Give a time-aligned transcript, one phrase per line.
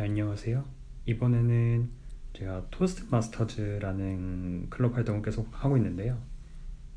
[0.00, 0.64] 네, 안녕하세요.
[1.04, 1.90] 이번에는
[2.32, 6.18] 제가 토스트 마스터즈라는 클럽 활동을 계속 하고 있는데요.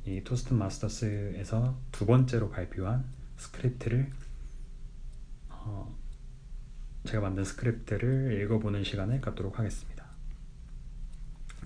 [0.06, 3.04] 이 토스트 마스터스에서 두 번째로 발표한
[3.36, 4.10] 스크립트를
[5.50, 5.94] 어,
[7.04, 10.06] 제가 만든 스크립트를 읽어보는 시간을 갖도록 하겠습니다.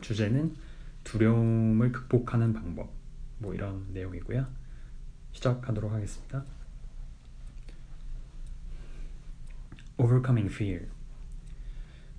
[0.01, 0.55] 주제는
[1.03, 2.91] 두려움을 극복하는 방법
[3.37, 4.47] 뭐 이런 내용이고요.
[5.33, 6.43] 시작하도록 하겠습니다.
[9.99, 10.96] Overcoming Fear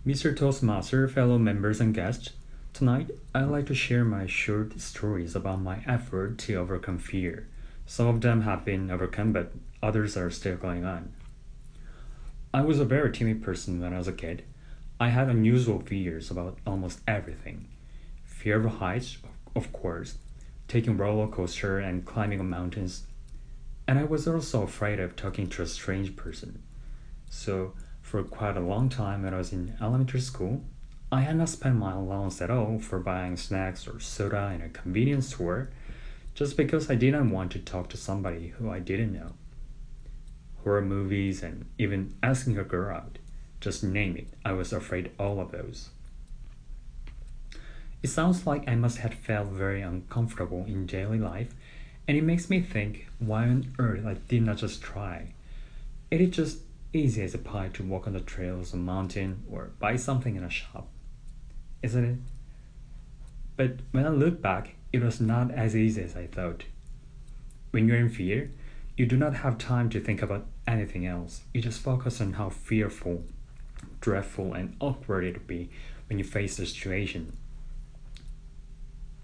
[0.09, 0.35] Mr.
[0.35, 2.31] Toastmaster, fellow members and guests,
[2.73, 7.47] tonight I'd like to share my short stories about my effort to overcome fear.
[7.85, 11.13] Some of them have been overcome, but others are still going on.
[12.55, 14.45] I was a very timid person when I was a kid.
[14.99, 17.69] I had unusual fears about almost everything.
[18.25, 19.19] Fear of heights,
[19.55, 20.17] of course,
[20.69, 23.03] taking roller coaster and climbing mountains.
[23.87, 26.63] And I was also afraid of talking to a strange person.
[27.29, 27.75] So
[28.09, 30.65] for quite a long time when I was in elementary school,
[31.13, 34.71] I had not spent my allowance at all for buying snacks or soda in a
[34.71, 35.69] convenience store
[36.35, 39.33] just because I didn't want to talk to somebody who I didn't know.
[40.65, 43.19] Horror movies and even asking a girl out,
[43.61, 45.91] just name it, I was afraid all of those.
[48.03, 51.55] It sounds like I must have felt very uncomfortable in daily life,
[52.07, 55.35] and it makes me think why on earth I did not just try.
[56.11, 56.59] It is just
[56.93, 60.45] easy as a pie to walk on the trails of mountain or buy something in
[60.45, 60.89] a shop,
[61.83, 62.19] isn't it?
[63.57, 66.65] But when I look back, it was not as easy as I thought.
[67.73, 68.51] When you're in fear,
[68.97, 71.43] you do not have time to think about anything else.
[71.53, 73.25] You just focus on how fearful,
[74.01, 75.71] dreadful, and awkward it would be
[76.09, 77.37] when you face the situation.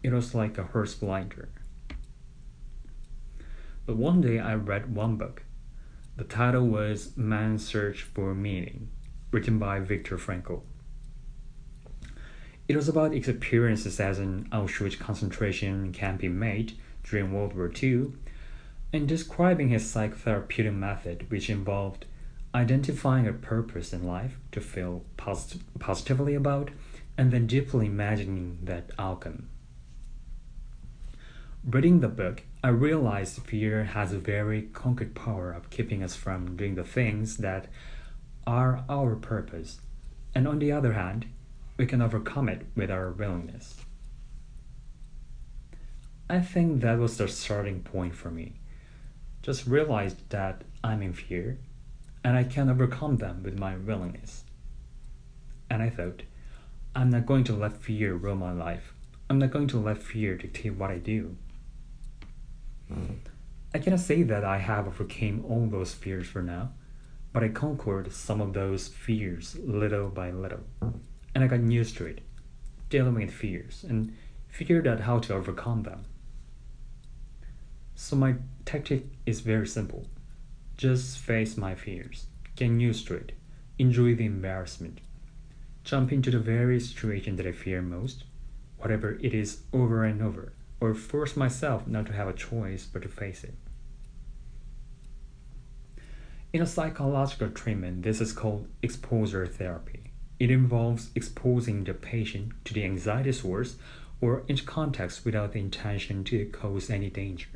[0.02, 1.48] It was like a horse blinder.
[3.86, 5.42] But one day I read one book
[6.16, 8.88] the title was Man's Search for Meaning,
[9.32, 10.62] written by Viktor Frankl.
[12.68, 18.12] It was about experiences as an Auschwitz concentration camp inmate during World War II
[18.92, 22.06] and describing his psychotherapeutic method, which involved
[22.54, 26.70] identifying a purpose in life to feel posit- positively about
[27.18, 29.48] and then deeply imagining that outcome.
[31.64, 36.56] Reading the book, I realized fear has a very concrete power of keeping us from
[36.56, 37.66] doing the things that
[38.46, 39.80] are our purpose.
[40.34, 41.26] And on the other hand,
[41.76, 43.74] we can overcome it with our willingness.
[46.30, 48.54] I think that was the starting point for me.
[49.42, 51.58] Just realized that I'm in fear
[52.24, 54.42] and I can overcome them with my willingness.
[55.68, 56.22] And I thought,
[56.96, 58.94] I'm not going to let fear rule my life.
[59.28, 61.36] I'm not going to let fear dictate what I do.
[63.74, 66.70] I cannot say that I have overcame all those fears for now,
[67.32, 70.64] but I conquered some of those fears little by little,
[71.34, 72.20] and I got used to it,
[72.88, 74.16] dealing with fears, and
[74.48, 76.04] figured out how to overcome them.
[77.96, 80.06] So my tactic is very simple.
[80.76, 83.32] Just face my fears, get used to it,
[83.78, 85.00] enjoy the embarrassment,
[85.82, 88.24] jump into the very situation that I fear most,
[88.76, 90.52] whatever it is over and over
[90.84, 93.54] or force myself not to have a choice but to face it.
[96.52, 100.12] In a psychological treatment, this is called exposure therapy.
[100.38, 103.76] It involves exposing the patient to the anxiety source
[104.20, 107.48] or in context without the intention to cause any danger.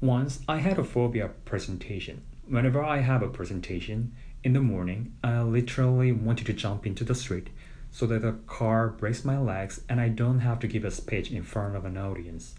[0.00, 2.22] Once I had a phobia presentation.
[2.46, 7.14] Whenever I have a presentation in the morning, I literally wanted to jump into the
[7.14, 7.48] street
[7.94, 11.30] so that the car breaks my legs and I don't have to give a speech
[11.30, 12.56] in front of an audience.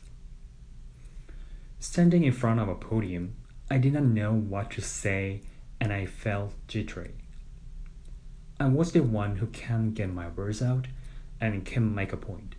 [1.78, 3.36] Standing in front of a podium,
[3.70, 5.42] I did not know what to say
[5.82, 7.16] and I felt jittery.
[8.62, 10.88] I was the one who can't get my words out
[11.42, 12.56] and can't make a point.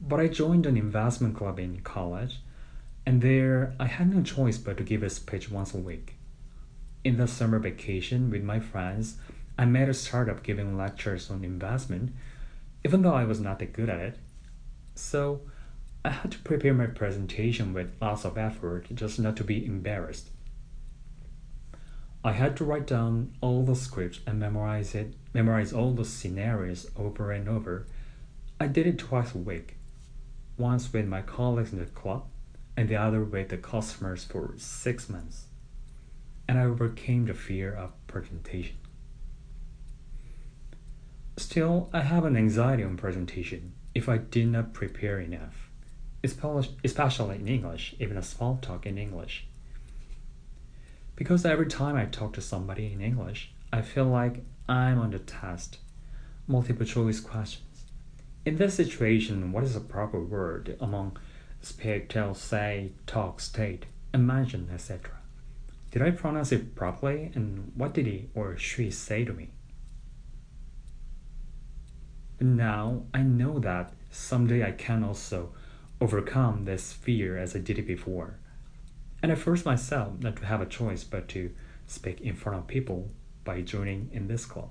[0.00, 2.40] But I joined an investment club in college,
[3.06, 6.16] and there I had no choice but to give a speech once a week.
[7.04, 9.16] In the summer vacation with my friends,
[9.58, 12.14] I made a startup giving lectures on investment,
[12.84, 14.18] even though I was not that good at it.
[14.94, 15.40] So
[16.04, 20.28] I had to prepare my presentation with lots of effort just not to be embarrassed.
[22.22, 26.88] I had to write down all the scripts and memorize it, memorize all the scenarios
[26.96, 27.86] over and over.
[28.60, 29.76] I did it twice a week,
[30.56, 32.26] once with my colleagues in the club,
[32.76, 35.46] and the other with the customers for six months.
[36.46, 38.76] And I overcame the fear of presentation.
[41.38, 45.70] Still, I have an anxiety on presentation if I did not prepare enough,
[46.24, 49.46] especially in English, even a small talk in English.
[51.14, 55.20] Because every time I talk to somebody in English, I feel like I'm on the
[55.20, 55.78] test.
[56.48, 57.84] Multiple choice questions.
[58.44, 61.18] In this situation, what is the proper word among
[61.60, 65.12] speak, tell, say, talk, state, imagine, etc.?
[65.92, 69.50] Did I pronounce it properly and what did he or she say to me?
[72.40, 75.52] Now I know that someday I can also
[76.00, 78.38] overcome this fear as I did it before.
[79.22, 81.50] And I force myself not to have a choice but to
[81.86, 83.10] speak in front of people
[83.44, 84.70] by joining in this club.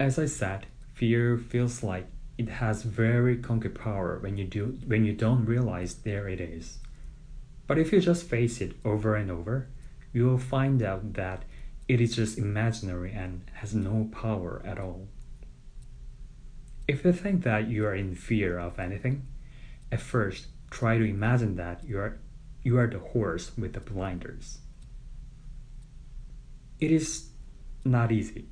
[0.00, 2.06] As I said, fear feels like
[2.38, 6.78] it has very concrete power when you do when you don't realize there it is.
[7.66, 9.68] But if you just face it over and over,
[10.12, 11.44] you will find out that
[11.92, 15.08] it is just imaginary and has no power at all.
[16.88, 19.26] If you think that you are in fear of anything,
[19.90, 22.18] at first try to imagine that you are
[22.62, 24.60] you are the horse with the blinders.
[26.80, 27.28] It is
[27.84, 28.46] not easy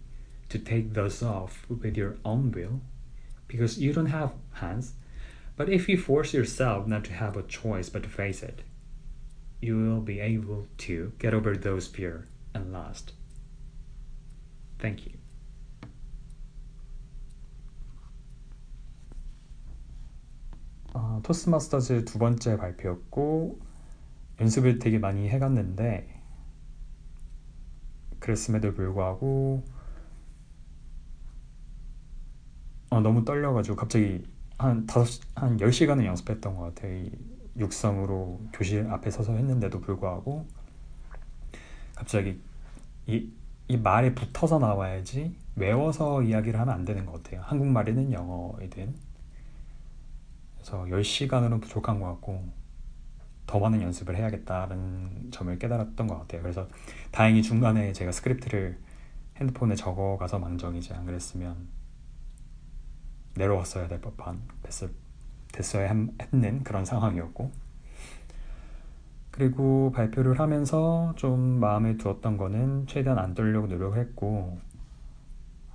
[0.51, 2.83] to take those off with your own will
[3.49, 4.93] because you don't have hands.
[5.57, 8.61] But if you force yourself not to have a choice but to face it,
[9.63, 13.13] you will be able to get over those fear and last.
[14.81, 15.21] Thank you.
[20.95, 23.61] 어, 토스마스터즈 두 번째 발표였고
[24.41, 26.21] 연습을 되게 많이 해갔는데
[28.19, 29.65] 그랬음에도 불구하고
[32.91, 34.25] 어, 너무 떨려가지고 갑자기
[34.59, 36.97] 한 다섯 한 10시간을 연습했던 것 같아요.
[36.97, 37.13] 이
[37.57, 40.47] 육성으로 교실 앞에 서서 했는데도 불구하고
[41.95, 42.41] 갑자기
[43.07, 43.31] 이,
[43.71, 47.41] 이 말에 붙어서 나와야지 외워서 이야기를 하면 안 되는 것 같아요.
[47.43, 48.95] 한국말이든 영어이든.
[50.57, 52.49] 그래서 10시간으로는 부족한 것 같고
[53.47, 56.43] 더 많은 연습을 해야겠다는 점을 깨달았던 것 같아요.
[56.43, 56.69] 그래서
[57.13, 58.77] 다행히 중간에 제가 스크립트를
[59.37, 61.69] 핸드폰에 적어가서 망정이지 안 그랬으면
[63.35, 64.91] 내려왔어야 될 법한 됐을,
[65.53, 67.53] 됐어야 했는 그런 상황이었고
[69.31, 74.59] 그리고 발표를 하면서 좀 마음에 두었던 거는 최대한 안 떨려고 노력했고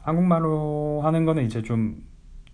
[0.01, 2.03] 한국말로 하는 거는 이제 좀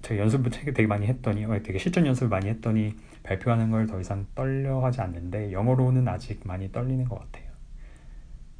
[0.01, 4.25] 제가 연습을 되게 많이 했더니 어, 되게 실전 연습을 많이 했더니 발표하는 걸 더 이상
[4.35, 7.51] 떨려 하지 않는데 영어로는 아직 많이 떨리는 것 같아요.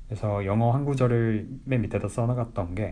[0.07, 2.91] 그래서 영어 한 구절을 맨 밑에다 써나갔던 게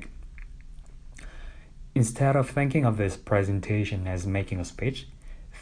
[1.96, 5.10] Instead of thinking of this presentation as making a speech,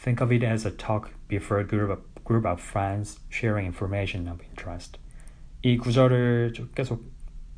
[0.02, 4.28] think of it as a talk before a group of, group of friends sharing information
[4.28, 4.98] of interest.
[5.62, 7.04] 이 구절을 계속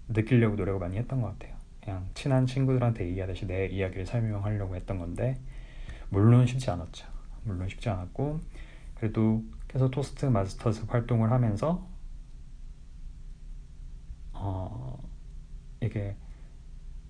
[0.08, 1.56] 느끼려고 노력을 많이 했던 것 같아요.
[1.82, 5.38] 그냥 친한 친구들한테 얘기하듯이 내 이야기를 설명하려고 했던 건데
[6.08, 7.06] 물론 쉽지 않았죠.
[7.44, 8.40] 물론 쉽지 않았고
[8.96, 11.86] 그래도 계속 토스트 마스터스 활동을 하면서
[14.32, 14.98] 어
[15.80, 16.16] 이게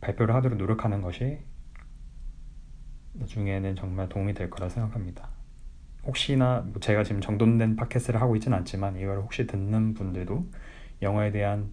[0.00, 1.38] 발표를 하도록 노력하는 것이
[3.12, 5.28] 나중에는 정말 도움이 될 거라 생각합니다.
[6.04, 10.46] 혹시나 뭐 제가 지금 정돈된 팟캐스트를 하고 있지는 않지만 이걸 혹시 듣는 분들도
[11.02, 11.72] 영어에 대한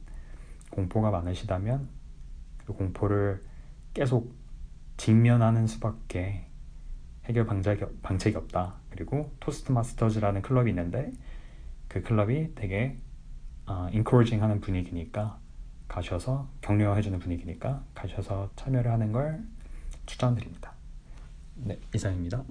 [0.69, 1.87] 공포가 많으시다면
[2.65, 3.43] 그 공포를
[3.93, 4.35] 계속
[4.97, 6.45] 직면하는 수밖에
[7.25, 8.75] 해결 방책이, 방책이 없다.
[8.89, 11.11] 그리고 토스트 마스터즈라는 클럽이 있는데
[11.87, 12.97] 그 클럽이 되게
[13.65, 15.39] 어, 인코리징 하는 분위기니까
[15.87, 19.43] 가셔서 격려해주는 분위기니까 가셔서 참여를 하는 걸
[20.05, 20.76] 추천드립니다.
[21.57, 22.43] 네, 이상입니다.